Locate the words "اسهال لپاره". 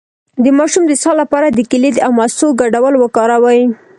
0.97-1.47